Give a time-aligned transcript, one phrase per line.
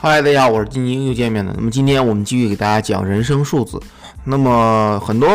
[0.00, 1.52] 嗨，大家好，我是金晶，又见面了。
[1.56, 3.80] 那么今天我们继续给大家讲人生数字。
[4.22, 5.28] 那么很多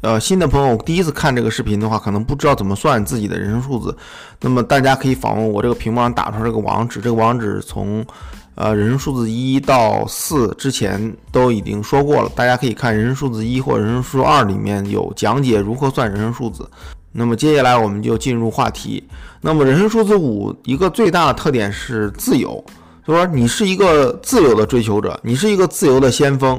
[0.00, 3.96] 呃新的朋友第一次看这个视频的话，可能不知道怎么算自己的人生数字。
[4.40, 8.06] 那么大家可以访问我这个屏幕上打出这个网址，这个网址从
[8.54, 16.64] 呃人生数字一到四之前都已经说过了，大家可以看人生数字一或人生数字二里面有讲解如何算人生数字。
[17.10, 19.02] 那么接下来我们就进入话题。
[19.40, 22.64] 那么人生数字五一个最大的特点是自由。
[23.06, 26.58] 就说你是一个自由的追求者，你是一个自由的先锋，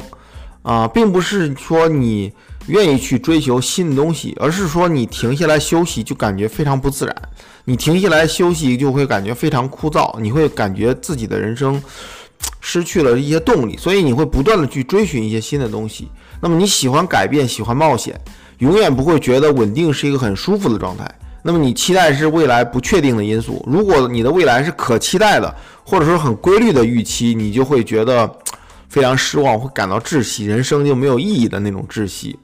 [0.61, 2.31] 啊，并不是说你
[2.67, 7.13] 愿意去追求新的东西，而是说你停下来休息就感觉非常不自然，
[7.65, 11.81] 你停下来休息就会感觉非常枯燥，你会感觉自己的人生
[12.61, 16.09] 失去了一些动力，所以你会不断的去追寻一些新的东西。
[16.39, 18.17] 那么你喜欢改变，喜欢冒险，
[18.59, 21.13] 永远不会觉得稳定是一个很舒服的状态。
[21.44, 23.64] 那么你期待是未来不确定的因素。
[23.68, 25.54] 如果你的未来是可期待的，
[25.85, 28.29] 或者说很规律的预期，你就会觉得
[28.90, 32.38] 非常失望，会感到窒息，人生就没有意义的那种窒息。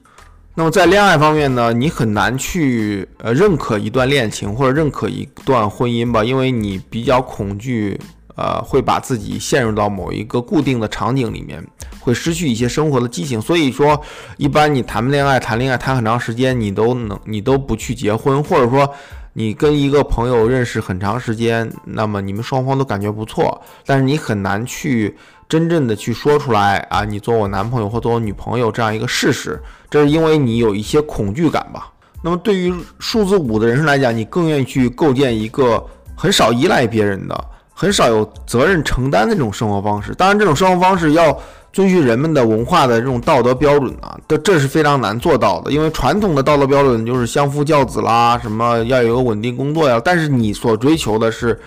[0.54, 8.00] 那么在恋爱方面呢，你很难去呃认可一段恋情或者认可一段婚姻吧，因为你比较恐惧。
[8.36, 11.64] 呃，会把自己陷入到某一个固定的场景里面，
[12.00, 13.40] 会失去一些生活的激情。
[13.40, 14.00] 所以说，
[14.36, 18.92] 一般你谈恋爱、谈恋爱谈很长时间，你都能，你都不去结婚，或者说
[19.34, 25.16] 你跟一个朋友认识很长时间，那么你们双方都感觉不错，但是你很难去
[25.48, 31.92] 真正的去说出来啊，你做我男朋友或做我女朋友这样一个事实，这是因为你有一些恐惧感吧。
[32.22, 35.84] 那么对于数字五的人生来讲，你更愿意去构建一个
[36.16, 37.44] 很少依赖别人的。
[37.74, 41.36] 很少有责任承担的这种生活方式，当然这种生活方式要
[41.72, 51.60] 遵循人们的文化的这种道德标准啊，这这是非常难做到的，因为传统的道德标准就是相夫教子啦，什么要有个稳定工作呀，但是你所追求的是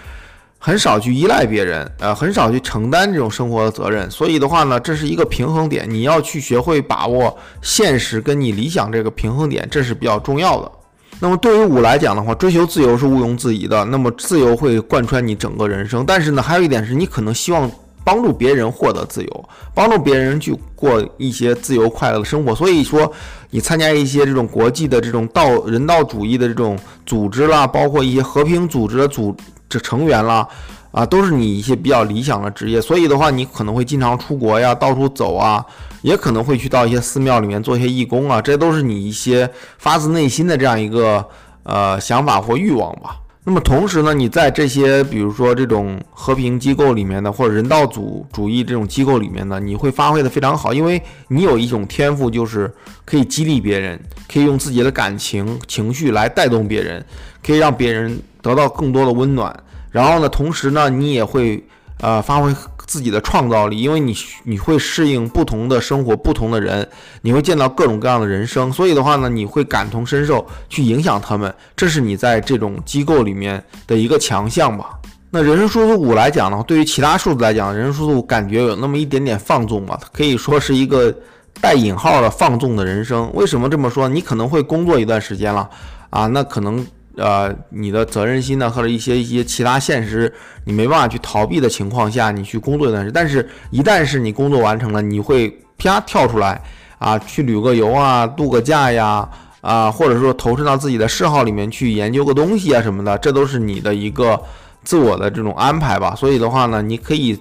[0.58, 10.72] 很少去依赖别人，呃，很少去承担这种生活的责任，所以的话呢，这是一个平衡点，你要去学会把握现实跟你理想这个平衡点，这是比较重要的。
[11.19, 13.83] 那么对于五来讲的话，追求自由是毋庸置疑的。
[13.85, 16.03] 那么自由会贯穿你整个人生。
[16.05, 17.69] 但是呢，还有一点是你可能希望
[18.03, 22.53] 帮助别人获得自由，帮助别人去过一些自由快乐的生活。
[22.53, 23.11] 所以说，
[23.50, 29.35] 你参加一些这种国际的这种道人道主义的这种组织啦，包括一些和平组织的组
[29.67, 30.47] 这成员啦。
[30.91, 35.63] 啊，都是你一些比较理想的职业，所以的话，你可能会经常出国呀，到处走啊，
[36.02, 41.25] 也可能会去到一些寺庙里面做一些义工啊，这都是你一些发自内心的这样一个
[41.63, 43.18] 呃想法或欲望吧。
[43.44, 52.69] 那么同时呢，你在这些比如说这种和平机构里面的，或者人道主主义这种机构里面呢，你会发挥的非常好，因为你有一种天赋，就是
[53.06, 53.97] 可以激励别人，
[54.30, 57.06] 可以用自己的感情情绪来带动别人，
[57.41, 59.57] 可以让别人得到更多的温暖。
[59.91, 61.66] 然后呢，同时呢，你也会
[62.02, 62.53] 呃发挥
[62.88, 66.88] 自己的创造力，因为你你会适应不同的生活、不同的人，
[67.22, 74.90] 你会见到各种各样的人生，所以的话呢，你会感同身受去影响他们，这是你在这种机构里面的一个强项吧。
[75.30, 81.14] 那人生数字五来讲呢，对于其他数字来讲，人生数字五感觉有那么一点点放纵吧，可以说是一个
[81.59, 83.30] 带引号的放纵的人生。
[83.34, 84.08] 为什么这么说？
[84.08, 85.69] 你可能会工作一段时间了
[86.09, 86.88] 啊，那可能。
[87.17, 90.31] 呃，你的责任心呢，或者一些一些其他现实，
[90.66, 93.13] 你没办法去逃避的情况下，你去工作一段时间。
[93.13, 96.61] 但是，一旦是你工作完成了，你会啪跳出来
[97.00, 99.27] 啊，去旅个游啊，度个假呀，
[99.61, 104.39] 啊，或者说投身到自己的嗜好里面去研究个东西啊什么的，这都是你的一个
[104.83, 106.13] 自我的这种安排吧。
[106.16, 107.35] 所以的话呢，你可以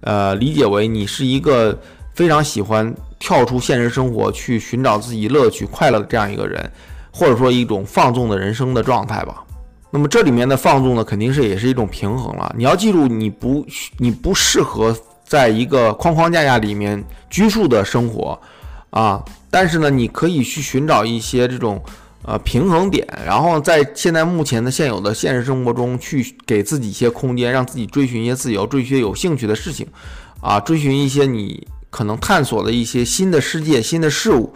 [0.00, 1.78] 呃理解为你是一个
[2.12, 6.68] 非常喜欢跳出现实生活去寻找自己乐趣快乐的这样一个人。
[7.12, 9.44] 或者说一种放纵的人生的状态吧。
[9.94, 12.50] 那么这里面的放纵呢，肯定是也是一种平衡了。
[12.56, 13.62] 你要记住，你不
[13.98, 18.40] 你不适合在一个框框架架里面拘束的生活
[18.88, 19.22] 啊。
[19.50, 21.78] 但是呢，你可以去寻找一些这种
[22.24, 29.86] 呃平衡点，然后在现在目前的现有的现实生活中去给自己一些空间，让自己追寻一些自由，追寻有兴趣的事情
[30.40, 34.54] 啊，追寻一些你可能探索的一些新的世界、新的事物。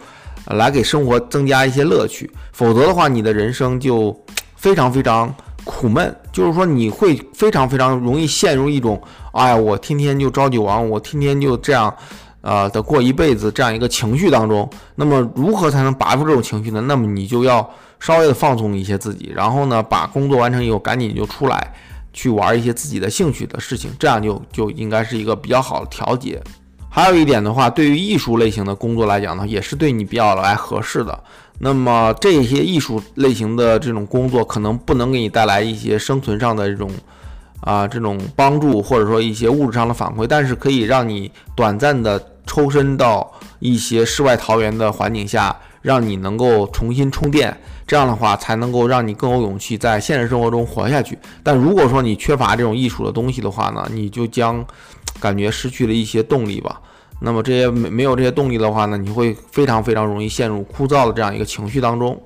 [0.51, 4.17] 来给生活增加一些乐趣，否则的话，你的人生就
[4.55, 5.33] 非常非常
[5.63, 6.15] 苦闷。
[6.31, 9.01] 就是说，你会非常非常容易陷入一种，
[9.33, 11.93] 哎呀，我天天就朝九晚五，我天天就这样，
[12.41, 14.69] 呃的过一辈子这样一个情绪当中。
[14.95, 16.81] 那么，如何才能拔出这种情绪呢？
[16.81, 17.67] 那么，你就要
[17.99, 21.73] 稍微的放松一些自己，然后呢，把工作完成以后，赶紧就出来
[22.13, 26.41] 去玩一些自己的兴趣的事情，这样就就应该是一个比较好的调节。
[26.97, 31.23] 还有一点的话，对于艺术类型的工作来讲呢，也是对你比较来合适的。
[31.59, 36.89] 那么这些艺术类型的这种工作，可能不能给你带来一些生存上的这种
[37.61, 47.55] 啊这种帮助，或者说一些物质上的反馈，但是可以让你短暂的抽身到一些世外桃源的环境下，让你能够重新充电。
[47.85, 51.15] 这样的话才能够让你更有勇气在现实生活中活下去。
[51.43, 54.65] 但如果说你缺乏这种艺术的东西的话呢，你就将
[55.19, 56.81] 感觉失去了一些动力吧。
[57.19, 62.21] 那么这些没没有这些动力的话呢，你会非常非常容易陷入枯燥的这样一个情绪当中。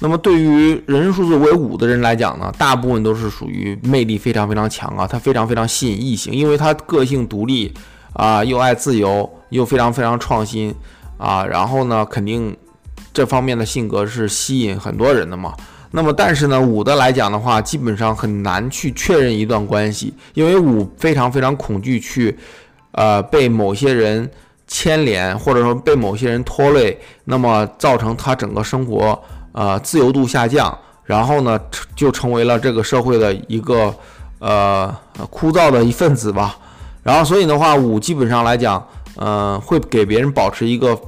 [0.00, 7.72] 那么对于人数字为五的人来讲呢，大部分都是属于魅力非常非常强啊，他非常非常吸引异性，因为他个性独立
[8.12, 10.74] 啊，又爱自由，又非常非常创新
[11.18, 12.56] 啊，然后呢，肯定。
[13.14, 15.52] 这方面的性格是吸引很多人的嘛？
[15.90, 22.34] 那么，但是呢，五的来讲的话，基本上很难去确认一段关系，因为五非常非常恐惧去，
[22.92, 24.30] 呃，被某些人
[24.66, 29.20] 牵连，或者说被某些人拖累，那么造成他整个生活
[29.52, 31.60] 呃自由度下降，然后呢，
[31.94, 33.94] 就成为了这个社会的一个
[34.38, 34.94] 呃
[35.30, 36.56] 枯燥的一份子吧。
[37.02, 38.86] 然后，所以的话，五基本上来讲，
[39.16, 40.98] 嗯，会给别人保持一个。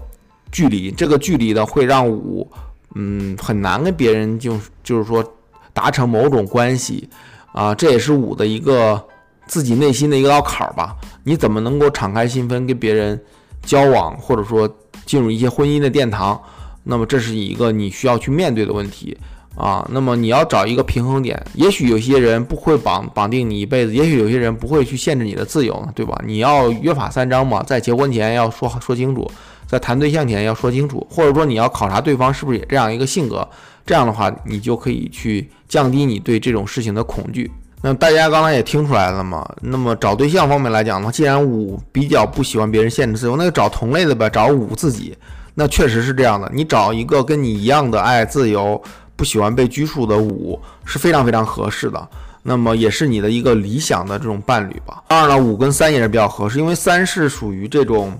[0.52, 2.48] 距离这个距离呢，会让五，
[2.94, 5.20] 嗯，很难跟别人就就是说
[5.72, 7.10] 达成某种关系
[7.52, 9.04] 啊，这也是五的一个
[9.46, 10.96] 自己内心的一个道坎儿吧。
[11.24, 13.18] 你怎么能够敞开心扉跟别人
[13.62, 14.68] 交往，或者说
[15.06, 16.40] 进入一些婚姻的殿堂？
[16.82, 19.16] 那么这是一个你需要去面对的问题
[19.56, 19.88] 啊。
[19.90, 26.14] 那么你要找一个平衡点，也许有些人不会绑绑定你一辈子，也许有些人不会去限制你的自由，对吧？
[26.26, 29.30] 你要约法三章嘛，在结婚前要说说清楚。
[29.66, 33.48] 在谈对象前要说清楚，或者说你要考察对方是不是也这样一个性格，
[33.86, 37.50] 这样的话你就可以去降低你对这种事情的恐惧。
[37.86, 39.46] 那大家刚才也听出来了嘛？
[39.60, 45.14] 那么找对象方面来讲呢，既然五比较不喜欢别人限制自由，那就找同类的呗，找五自己。
[45.54, 48.82] 那确实是这样的，你找一个跟你一样的爱自由、
[49.16, 52.08] 不喜欢被拘束的五是非常非常合适的。
[52.42, 55.02] 那么也是你的一个理想的这种伴侣吧。
[55.08, 58.18] 当然了，五跟三也是比较合适，因为三是属于这种。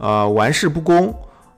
[0.00, 1.12] 呃，玩世不恭，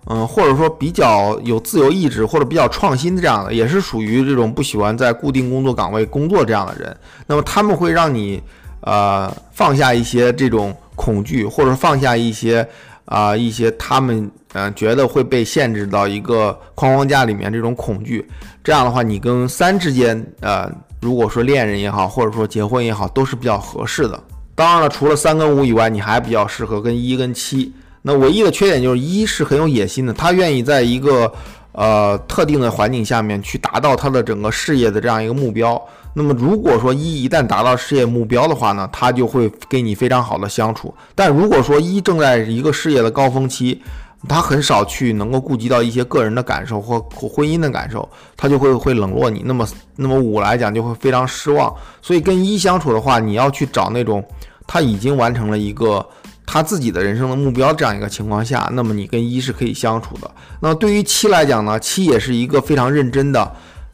[0.07, 6.97] 嗯，或者说比较有自由意志，或者比较创新这样的，也是属于这种不喜欢在固定工作岗位工作这样的人。
[7.27, 8.43] 那么他们会让你
[8.81, 12.67] 呃放下一些这种恐惧，或者放下一些
[13.05, 18.27] 啊一些他们嗯觉得会被限制到一个框框架里面这种恐惧。
[18.65, 20.69] 这样的话，你跟三之间呃，
[21.01, 24.19] 如果说恋人也好，或者说结婚也好，都是比较合适的。
[24.55, 27.73] 当然了，除了三跟五以外，你还比较适合跟一跟七。
[28.03, 31.31] 那唯一的缺点就是一是很有野心的，他愿意在一个
[31.73, 35.81] 呃特定的环境下面去达到他的整个事业的这样一个目标。
[36.15, 40.95] 那么如果说一一旦达到事业目标的话呢，他就会跟你非常好的相处。
[41.15, 43.81] 但如果说一正在一个事业的高峰期，
[44.27, 49.43] 他很少去能够顾及到一些个人的感受或婚姻的感受，他就会会冷落你。
[49.45, 51.71] 那么那么五来讲就会非常失望。
[52.01, 54.25] 所以跟一相处的话，你要去找那种
[54.67, 56.05] 他已经完成了一个。
[56.53, 60.29] 他自己的人生的目标，这样一个情况下，那么你跟一是可以相处的。
[60.61, 63.53] 那对于七来讲呢，七也是一个非常认真的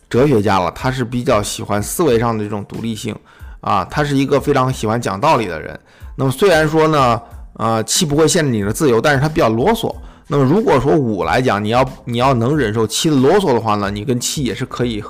[0.09, 0.71] 哲学家了。
[0.71, 3.15] 他是比较喜欢思维上的这种独立性
[3.61, 5.79] 啊，他是一个非常喜欢讲道理的人。
[6.17, 7.21] 那么虽然说呢，
[7.59, 9.95] 呃，七不会限制你的自由，但是他比较啰嗦。
[10.29, 15.05] 那么如果说五来讲，你要你要能忍受七的啰嗦的话呢，你跟七也是可以，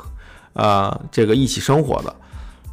[0.54, 2.12] 呃，这个一起生活的。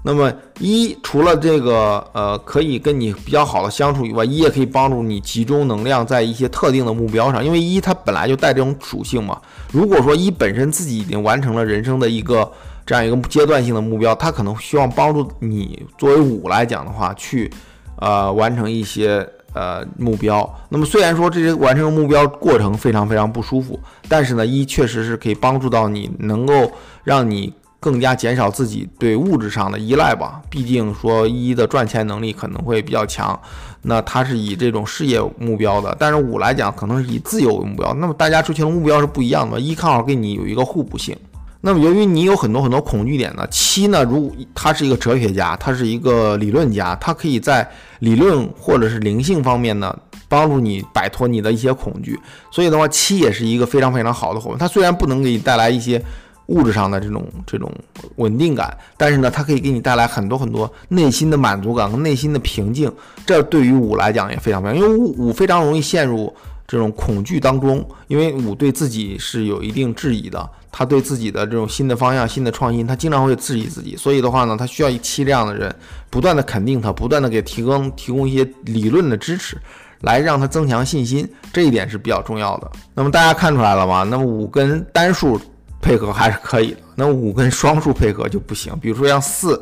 [0.06, 9.42] 那么一除了这个呃可以跟你比较好的相处以外，一也可以帮助你集中能量在一些特定的目标上，因为一它本来就带这种属性嘛。
[9.72, 12.52] 如果说一本身自己已经完成了人生的一个
[12.86, 17.50] 这样一个阶段性的目标，它可能希望帮助你作为五来讲的话，去
[17.96, 20.54] 呃完成一些呃目标。
[20.68, 23.80] 那么虽然说这些完成目标过程非常非常不舒服，
[24.10, 26.70] 但是呢，一确实是可以帮助到你，能够
[27.06, 27.54] 让你。
[27.84, 30.42] 更加减少自己对物质上的依赖吧。
[30.50, 33.38] 毕竟说一的赚钱能力可能会比较强，
[33.82, 37.94] 那他是以这种事业目标的，但是五来讲可能是以自由为目标。
[37.96, 39.60] 那么大家追求的目标是不一样的。
[39.60, 41.14] 一看好跟你有一个互补性。
[41.60, 49.94] 那么由于你有很多很多恐惧点呢，七呢，如他是一个哲学家，他是一个理论家，他可以在理论或者是灵性方面呢，
[50.30, 52.18] 帮助你摆脱你的一些恐惧。
[52.50, 54.60] 所以的话，七也是一个非常非常好的伙伴。
[54.60, 56.02] 他虽然不能给你带来一些。
[56.48, 57.72] 物质上的这种这种
[58.18, 62.92] 稳定感，但是呢，它可以给你带来很多很多内心的满足感和内心的平静。
[63.26, 66.34] 这对于五来讲也非常非常，因为五五非常容易陷入
[66.68, 73.96] 这种恐惧当中，因为五对自己是有一定质疑的，他对自己的这种新的方向、新的创新，他经常会质疑自己。
[73.96, 75.74] 所以的话呢，他需要一期这样的人，
[76.10, 79.58] 不断的肯定他，不断的给提供提供一些理论的支持，
[80.02, 81.30] 来让他增强信心。
[81.54, 82.70] 这一点是比较重要的。
[82.94, 84.04] 那么大家看出来了吗？
[84.04, 85.40] 那么五跟单数。
[85.84, 88.74] 配合还是可以的，那五跟双数配合就不行。
[88.80, 89.62] 比如说像四、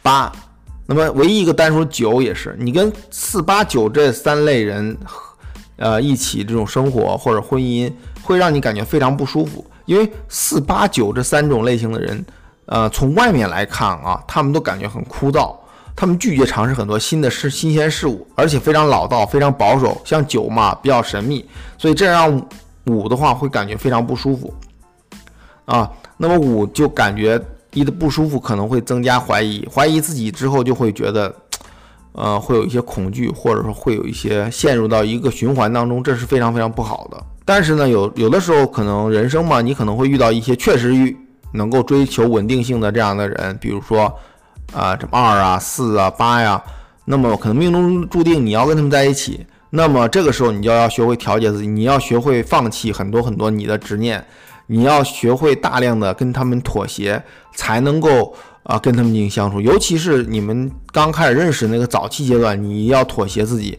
[0.00, 0.32] 八，
[0.86, 4.96] 那么唯一一个单数九也是，你跟四八九这三类人，
[5.76, 12.24] 呃，一起这种生活或者婚姻，会让你感觉非常不舒服，因为四八九这三种类型的人，
[12.64, 15.54] 呃，从外面来看啊，他们都感觉很枯燥，
[15.94, 20.00] 他们拒绝尝试很多新的事、新鲜事物，而且非常老道、非常保守。
[20.04, 21.44] 像九嘛，比较神秘，
[21.76, 22.42] 所以这让
[22.86, 24.52] 五的话会感觉非常不舒服
[25.70, 25.90] 啊。
[26.18, 27.40] 那么五就感觉。
[27.72, 31.32] 一的不舒服可能会增加怀疑，怀疑自己之后就会觉得，
[32.10, 37.24] 呃，会有一些恐惧，或者说会有一些陷入到一个循环当中，这是非常非常不好的。
[37.44, 41.16] 但是呢，有有的时候可能人生嘛，你可能会遇到一些确实遇
[41.52, 44.12] 能够追求稳定性的这样的人，比如说
[44.74, 46.60] 啊，这么二啊、四啊、八呀，
[47.04, 54.26] 那么可能命中注定你要跟他们在一起，那么这个时候你就要学会调节自己，你要学会放弃很多很多你的执念。
[54.72, 57.20] 你要学会大量的跟他们妥协，
[57.56, 59.60] 才能够啊跟他们进行相处。
[59.60, 63.76] 尤其是你们刚开始认识那个早期阶段，你要妥协自己，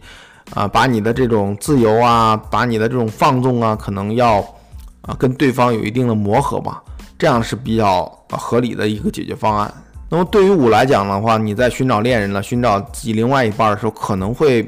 [0.52, 4.36] 啊，把你的这种自由啊，把你的这种放纵啊，可能要
[5.00, 6.82] 啊跟对方有一定的磨合吧，
[7.18, 9.72] 这样是比较合理的一个解决方案。
[10.10, 14.62] 那么对于五来讲的话，你在寻找恋人了，寻找自己另外一半的时候，可能会。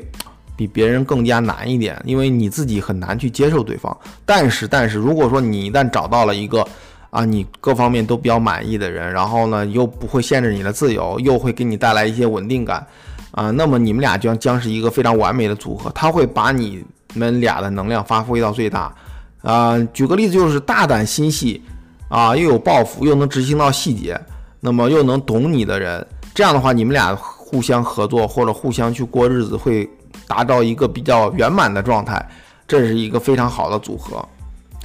[0.56, 3.96] 比别人更加难一点，因为你自己很难去接受对方。
[4.25, 6.64] 但是，但是如果说你一旦找到了一个
[7.11, 12.87] 啊，你各方面都比较满意的人，然后呢，又不会限制你的自由，又会给你带来一些稳定感
[13.32, 15.90] 啊，那么你们俩将将是一个非常完美的组合。
[15.94, 16.84] 他会把你
[17.14, 18.94] 们俩的能量发挥到最大
[19.42, 19.76] 啊。
[19.92, 21.61] 举个例子，就是大胆心细
[22.08, 24.20] 啊，又有抱负，又能执行到细节，
[24.61, 29.88] 那么又能懂你的人，这样的话，你们俩互相合作或者互相去过日子会。
[30.26, 32.26] 达到一个比较圆满的状态，
[32.66, 34.25] 这是一个非常好的组合。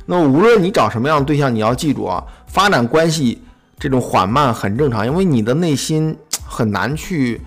[0.06, 3.42] 那无论你找什么样的对象，你要记住啊，发展关系
[3.78, 7.40] 这种缓慢很正常，因为你的内心很难去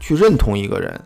[0.00, 1.00] 去认同一个人，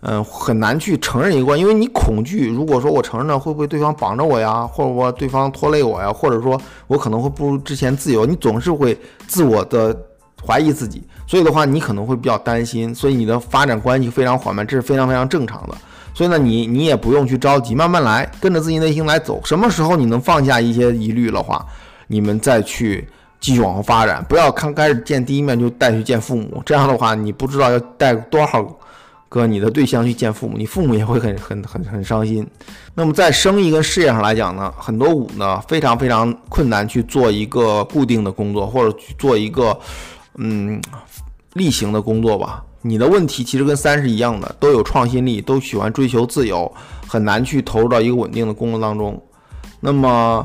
[0.00, 2.48] 嗯，很难去承认一个，因为你恐惧。
[2.48, 4.66] 如果说我承认了，会不会对方绑着我呀？
[4.66, 6.12] 或者说对方拖累我呀？
[6.12, 8.26] 或者说我可能会不如之前自由？
[8.26, 9.96] 你总是会自我的。
[10.44, 15.76] 怀疑自己，所以的话，你可能会比较担心，所以你的发展关系非常缓慢，这是非常非常正常的。
[16.14, 19.40] 所以呢，你你也不用去着急，慢慢来，跟着自己内心来走。
[19.44, 21.64] 什么时候你能放下一些疑虑的话，
[22.08, 23.08] 你们再去
[23.40, 24.22] 继续往后发展。
[24.28, 28.62] 不要刚开始见第一面就带去见父母，这样的话，你不知道要带多少
[29.30, 32.46] 个你的对象去见父母，你父母也会很很很很伤心。
[32.94, 39.78] 那么在生意跟事业上来讲呢，很多五呢非常非常困难去做一个固定的工作，或者去做一个。
[40.36, 40.80] 嗯，
[41.54, 42.64] 例行的工作吧。
[42.84, 46.68] 你的问题其实跟三是一样的，都有创新力，都喜欢追求自由，
[47.06, 49.22] 很难去投入到一个稳定的工作当中。
[49.78, 50.44] 那么，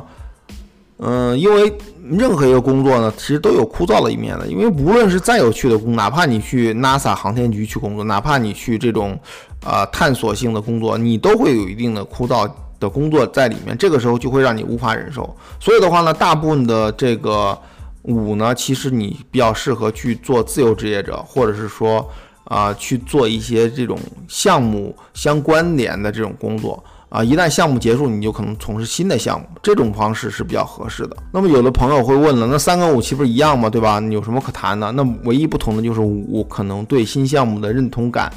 [0.98, 4.46] 嗯，因为任何一个工作呢，其实都有枯燥的一面的。
[4.46, 9.20] 因为无论是再有趣的工，哪怕你去 NASA 航天局去工作，哪怕你去这种
[9.65, 12.48] 呃探索性的工作，你都会有一定的枯燥
[12.79, 13.75] 的工作在里面。
[13.75, 15.36] 这个时候就会让你无法忍受。
[15.60, 17.58] 所以的话呢，大部分的这个。
[18.07, 22.09] 五呢，其实你比较适合去做自由职业者，或者是说
[22.45, 27.21] 啊去做一些这种项目相关联的这种工作啊。
[27.21, 31.17] 一旦项目结束，你就可能从事新的项目，这种方式是比较合适的。
[31.33, 33.69] 那么有的朋友会问了，那三跟五岂不是一样吗？
[33.69, 33.99] 对吧？
[33.99, 34.89] 你有什么可谈的？
[34.93, 38.31] 那唯一不同的就是五可能对新项目的认同感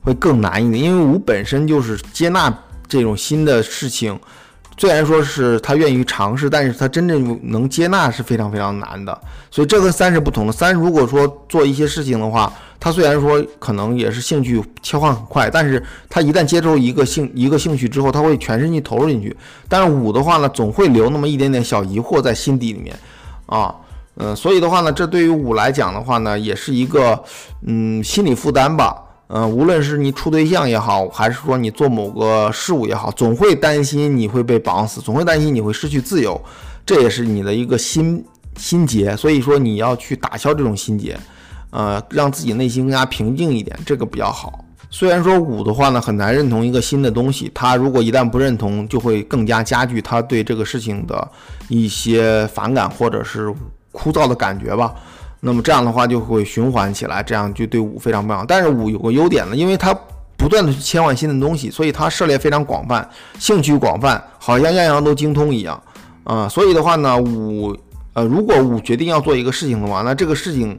[0.00, 2.56] 会更难一点，因为五本身就是接纳
[2.86, 4.16] 这种新的事情。
[4.78, 9.20] 虽然说是他愿意尝试，但是他真正能接纳是非常非常难的，
[9.50, 10.52] 所以这跟三是不同的。
[10.52, 19.36] 三如果说做一些事情的话，他虽然说可能也是兴趣切换很快，但是他一旦接受一个兴一个兴趣之后，他会全身心投入进去。
[19.68, 22.96] 但是五的话呢，总会留那么一点点小疑惑在心底里面，
[23.46, 23.74] 啊，
[24.14, 27.20] 嗯，所以的话呢，这对于五来讲的话呢，也是一个
[27.66, 28.94] 嗯心理负担吧。
[29.30, 36.40] 嗯，无论是你处对象也好，还是说你做某个事物也好，总会担心你会被绑死，总会担心你会失去自由，
[36.86, 38.24] 这也是你的一个心
[38.56, 39.14] 心结。
[39.16, 41.14] 所以说你要去打消这种心结，
[41.68, 44.64] 呃，让自己内心更加平静一点，这个比较好。
[44.90, 51.30] 虽然说五的话呢，很难认同一个新的东西，他如果一旦不认同，就会更加加剧他对这个事情的
[51.68, 53.54] 一些反感或者是
[53.92, 54.94] 枯燥的感觉吧。
[55.40, 58.44] 那么这样的话就会循环起来，这样就对五非常棒。
[58.46, 59.96] 但是五有个优点呢，因为它
[60.36, 65.80] 不断的去切换新的东西，所以它涉猎非常广泛，兴趣广泛，好像样样都精通一样
[66.24, 66.48] 啊。
[66.48, 67.76] 所以的话呢，五
[68.14, 70.78] 呃，如果五决定要做一个事情的话，那这个事情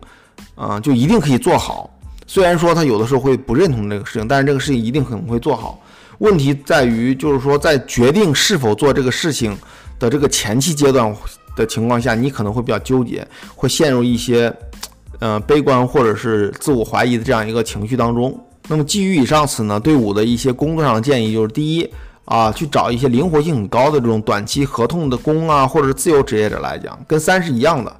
[0.55, 1.89] 啊就一定可以做好。
[2.27, 5.79] 虽然说他有的时候会不认同这个事情，但是这个事情一定可能会做好。
[6.17, 9.57] 问题在于就是说，在决定是否做这个事情
[9.97, 11.15] 的这个前期阶段。
[11.59, 14.51] 的情况下，你可能会比较纠结，会陷入一些
[15.19, 18.35] 呃悲观或者是自我怀疑的这样一个情绪当中。
[18.67, 21.89] 那么基于以上此呢，对五的一些工作上的建议就是：第一
[22.25, 27.95] 啊，去找一些灵活性很高的这种短期合同的工啊，或者是自由职业者来讲，跟三是一样的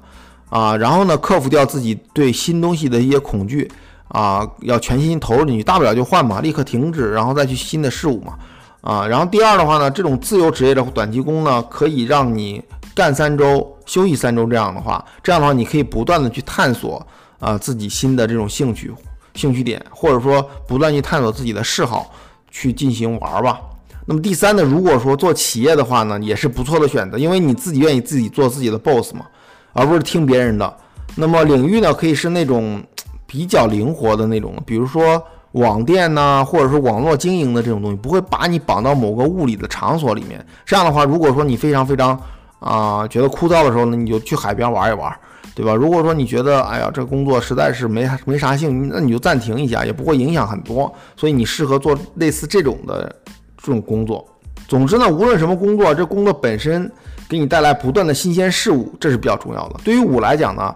[0.48, 0.76] 啊。
[0.76, 3.68] 然后呢，克服掉自己对新东西的一些恐惧
[4.08, 8.34] 啊，要全心投入进去，大不了就换嘛，立刻停止，然后再去新的事物嘛
[8.82, 9.04] 啊。
[9.04, 12.62] 然后第二的话呢，这种自由职业的短期工呢，可以让你
[12.94, 17.06] 干三周休息三周，这样的话，这样的话你可以不断的去探索
[17.38, 18.92] 啊自己新的这种兴趣。
[19.34, 22.12] 兴趣点，或者说不断去探索自己的嗜好，
[22.50, 23.60] 去进行玩吧。
[24.04, 29.24] 那么第三呢，如果说做企业的话呢，也是不错的选择，因为你自己愿意自己做自己的 boss 嘛，
[29.72, 30.76] 而不是听别人的。
[31.14, 32.82] 那么领域呢，可以是那种
[33.24, 40.44] 比较灵活的那种，比如说网店呐，或者是网络经营的这种东西，不会把你绑到某个物理的场所里面。
[40.66, 42.20] 这样的话，如果说你非常非常
[42.60, 45.12] 啊觉得枯燥的时候呢，你就去海边玩一玩。
[45.52, 45.74] 对吧？
[45.74, 50.90] 如果说你觉得，哎呀，这工作实在是没没啥兴趣，那你就暂停一下，也不会影响很多。
[51.16, 53.14] 所以你适合做类似这种的
[53.58, 54.26] 这种工作。
[54.68, 56.90] 总之呢，无论什么工作，这工作本身
[57.28, 59.80] 给你带来不断的新鲜事物，这是比较重要的。
[59.84, 60.74] 对于五来讲呢，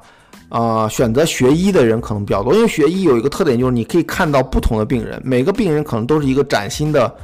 [0.50, 7.14] 啊，选择学医的人可能比较多，因为学医有一个特点，就是你可以看到不同的病人，每个病人可能都是一个崭新的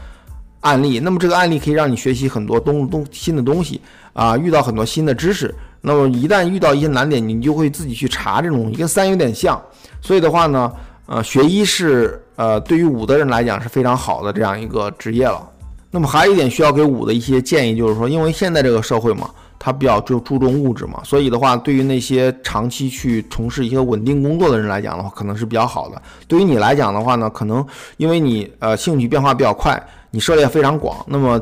[0.60, 0.98] 案例。
[1.00, 3.80] 那么这个案例可以让你学习很多东东新的东西
[4.12, 5.54] 啊，遇到很多新的知识。
[5.80, 9.60] 那么一旦遇到一些难点，你就会自己去查这种东西，跟三有点像。
[10.02, 10.72] 所以的话呢，
[11.06, 15.46] 呃，学医是呃对于五的人来讲是非常好的这样一个职业了。
[15.90, 26.00] 那么还有一点需要给五的一些建议，就是说，因为现在这个社会嘛，它比较就注重物质嘛，所以的话，对于那些长期去从事一些稳定工作的人来讲的话，可能是比较好的。
[26.28, 31.40] 对于你来讲的话呢，可能因为你呃兴趣变化比较快，你涉猎非常广，那么。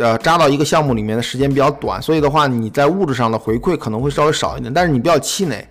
[0.00, 4.72] 呃，扎到一个项目里面的时间比较短，所以的话，你在物质上的回馈可能会稍微少一点。
[4.72, 5.66] 但是你不要气馁，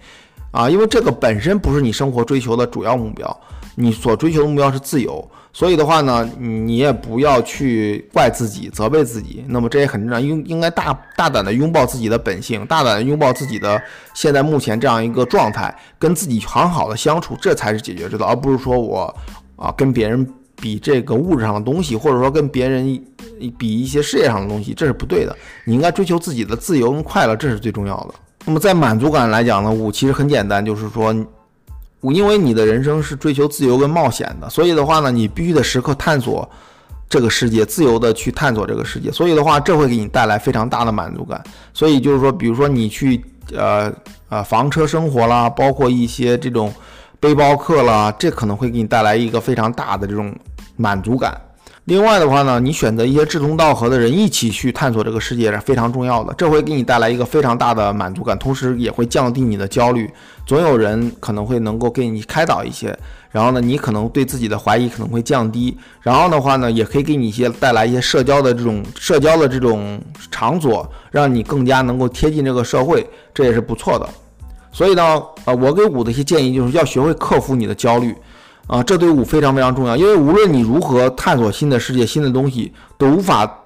[0.51, 3.39] 啊，因为这个本身不是你生活追求的主要目标，
[3.75, 5.25] 你所追求的目标是自由。
[5.53, 9.45] 所以的话呢，你也不要去怪自己、责备自己。
[9.47, 13.81] 那么这也很正常，应应该大大胆的拥抱自己的本性，大胆的拥抱自己的
[14.13, 19.15] 现在目前这样一个状态，跟自己很好的相处，这才是解决之道，而不是说我
[19.55, 20.27] 啊跟别人。
[20.59, 22.99] 比这个物质上的东西，或者说跟别人
[23.57, 25.35] 比一些事业上的东西，这是不对的。
[25.65, 28.15] 你应该追求自己的自由跟快乐，这是最重要的。
[28.45, 31.13] 那么在满足感来讲呢，五其实很简单，就是说，
[32.01, 36.49] 因为你的人生是追求自由跟冒险的，所以的话呢，你必须得时刻探索
[37.07, 39.11] 这个世界，自由的去探索这个世界。
[39.11, 41.43] 所以的话，这会给你带来非常大的满足感。
[41.73, 43.93] 所以就是说，比如说你去呃
[44.29, 46.73] 呃房车生活啦，包括一些这种。
[47.19, 50.35] 背包客了，这可能会给你带来一个非常大的这种
[50.75, 51.39] 满足感。
[51.85, 60.11] 另外的话呢，你选择一些志同道合的人一起去探索这个世界是非常重要的，这会给你带来一个非常大的满足感，同时也会降低你的焦虑。
[60.45, 62.93] 总有人可能会能够给你开导一些，
[63.31, 65.77] 然后呢，你可能对自己的怀疑可能会降低。
[66.01, 69.97] 然后的话呢，也可以给你一些带来一些社交的这种社交的这种
[70.29, 74.07] 场所，让你更加能够贴近这个社会，这也是不错的。
[74.77, 78.15] 所以呢，呃，我给五的一些建议就是要学会克服你的焦虑，
[78.67, 79.97] 啊，这对五非常非常重要。
[79.97, 83.63] 因为无论你如何探索新的世界、新的东西，都无法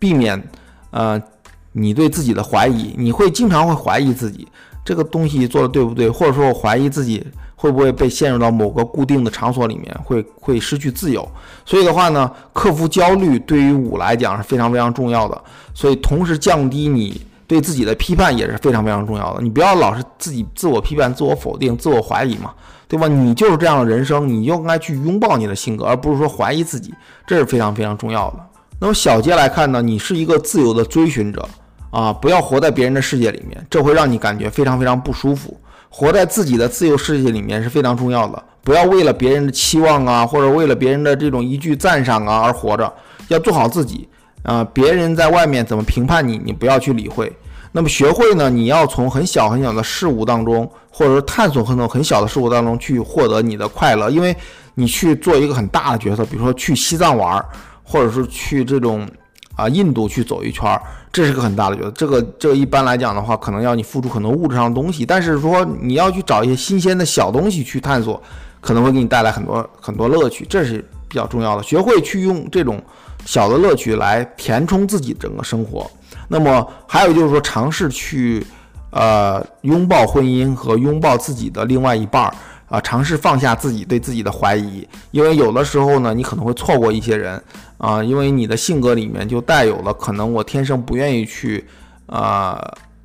[0.00, 0.42] 避免，
[0.90, 1.22] 呃，
[1.70, 2.92] 你对自己的怀疑。
[2.98, 4.48] 你会经常会怀疑自己
[4.84, 7.24] 这个东西做的对不对，或者说我怀疑自己
[7.54, 11.24] 会不会被陷入到某个固定的场所里面，会会失去自由。
[11.64, 15.40] 所以的话呢，克服焦虑对于五来讲是非常非常重要的。
[15.72, 17.22] 所以同时降低你。
[17.52, 22.50] 对自己的批判也是非常非常重要的，你不要老是自己自我批判、自我否定、自我怀疑嘛，
[22.88, 23.06] 对吧？
[23.06, 26.94] 你就是这样的人生，你就应该去拥抱你的性格，而不是说怀疑自己，
[27.26, 28.38] 这是非常非常重要的。
[28.80, 31.46] 那么小结来看呢，你是一个自由的追寻者
[31.90, 35.54] 啊，不要活在别人的世界里面，这会让你感觉非常非常不舒服。
[35.90, 42.90] 活在自己的自由世界里面是非常重要的，不要为了别人的期望啊，或者为了别人的这种一句赞赏啊而活着，
[43.28, 44.08] 要做好自己
[44.42, 44.66] 啊。
[44.72, 47.30] 别人在外面怎么评判你，你不要去理会。
[47.74, 48.50] 那么学会呢？
[48.50, 54.10] 你要从很小很小的事物当中，或者说探索很多很小的事物当中去获得你的快乐。
[54.10, 54.36] 因为
[54.74, 57.42] 你去做一个很大的角色，比如说去西藏玩，
[57.82, 59.08] 或者是去这种
[59.56, 60.78] 啊印度去走一圈，
[61.10, 61.90] 这是个很大的角色。
[61.92, 65.06] 这个这个一般来讲的话，可能要你付出很多物质上的东西。
[65.06, 68.22] 但是说你要去找一些新鲜的小东西去探索，
[68.60, 71.62] 可能会给你带来很多很多乐趣，这是比较重要的。
[71.62, 72.78] 学会去用这种
[73.24, 75.90] 小的乐趣来填充自己整个生活。
[76.32, 78.42] 那么还有就是说，尝试去，
[78.88, 82.34] 呃，拥抱婚姻和拥抱自己的另外一半儿
[82.70, 87.38] 啊，尝试放下自己对自己的怀疑，因为有的时候呢，你可能会错过一些人
[87.76, 91.62] 啊，因为你的性格里面就带有了可能我天生不愿意去，
[92.06, 92.58] 啊，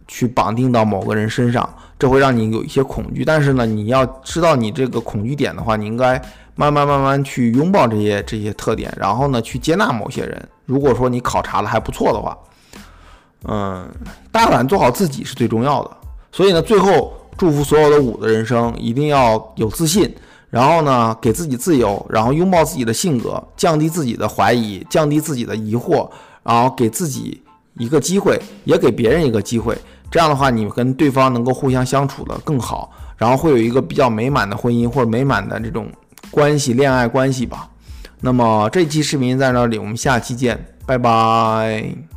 [0.07, 3.25] 去绑定到某个人身上，这会让你有一些恐惧。
[3.25, 6.13] 但是呢，你要知道你这个恐惧点的话，你应该
[6.55, 10.47] 慢慢慢慢去拥抱这些这些特点，然后呢，去接纳某些人。
[10.65, 12.37] 如果说你考察的还不错的话，
[13.43, 13.87] 嗯，
[14.31, 15.91] 大胆做好自己是最重要的。
[16.31, 20.13] 所以呢，最后祝福所有的五的人生一定要有自信，
[20.49, 26.09] 然后呢，给自己自由，然后拥抱自己的性格，降低自己的怀疑，降低自己的疑惑，
[26.43, 27.41] 然后给自己
[27.75, 29.77] 一个机会，也给别人一个机会。
[30.09, 35.87] 这样的话，你跟对方能够互相相处的更好，然后会有一个比较美满的婚姻或者美满的这种
[36.31, 37.69] 关系，恋爱关系吧。
[38.21, 42.16] 那么这期视频在这里，我们下期见，拜拜。